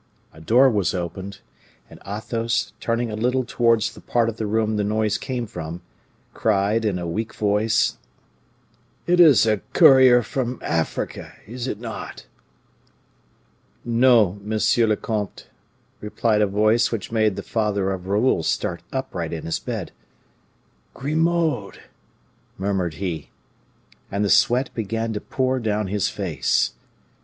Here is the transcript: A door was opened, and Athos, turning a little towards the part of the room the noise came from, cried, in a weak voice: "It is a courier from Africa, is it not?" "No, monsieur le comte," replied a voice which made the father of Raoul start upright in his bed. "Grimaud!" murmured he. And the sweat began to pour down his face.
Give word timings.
A 0.33 0.41
door 0.41 0.67
was 0.67 0.95
opened, 0.95 1.41
and 1.87 2.01
Athos, 2.03 2.73
turning 2.79 3.11
a 3.11 3.15
little 3.15 3.43
towards 3.47 3.93
the 3.93 4.01
part 4.01 4.29
of 4.29 4.37
the 4.37 4.47
room 4.47 4.75
the 4.77 4.83
noise 4.83 5.15
came 5.19 5.45
from, 5.45 5.83
cried, 6.33 6.85
in 6.85 6.97
a 6.97 7.05
weak 7.05 7.35
voice: 7.35 7.99
"It 9.05 9.19
is 9.19 9.45
a 9.45 9.61
courier 9.73 10.23
from 10.23 10.57
Africa, 10.63 11.33
is 11.45 11.67
it 11.67 11.79
not?" 11.79 12.25
"No, 13.85 14.39
monsieur 14.43 14.87
le 14.87 14.97
comte," 14.97 15.47
replied 15.99 16.41
a 16.41 16.47
voice 16.47 16.91
which 16.91 17.11
made 17.11 17.35
the 17.35 17.43
father 17.43 17.91
of 17.91 18.07
Raoul 18.07 18.41
start 18.41 18.81
upright 18.91 19.31
in 19.33 19.45
his 19.45 19.59
bed. 19.59 19.91
"Grimaud!" 20.95 21.77
murmured 22.57 22.95
he. 22.95 23.29
And 24.09 24.25
the 24.25 24.31
sweat 24.31 24.73
began 24.73 25.13
to 25.13 25.21
pour 25.21 25.59
down 25.59 25.85
his 25.89 26.09
face. 26.09 26.73